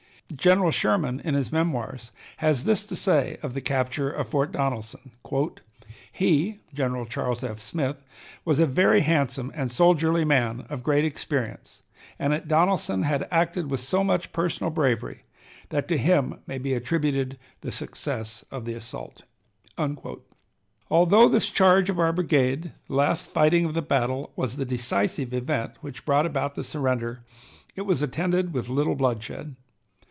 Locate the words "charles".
7.05-7.43